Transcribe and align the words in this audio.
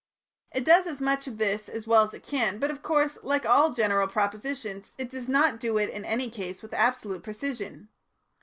It 0.51 0.65
does 0.65 0.87
as 0.87 0.99
much 0.99 1.27
of 1.27 1.37
this 1.37 1.69
as 1.69 1.85
well 1.85 2.01
as 2.01 2.15
it 2.15 2.23
can, 2.23 2.57
but, 2.57 2.71
of 2.71 2.81
course, 2.81 3.19
like 3.21 3.45
all 3.45 3.71
general 3.71 4.07
propositions, 4.07 4.91
it 4.97 5.11
does 5.11 5.29
not 5.29 5.59
do 5.59 5.77
it 5.77 5.91
in 5.91 6.05
any 6.05 6.31
case 6.31 6.63
with 6.63 6.73
absolute 6.73 7.21
precision. 7.21 7.87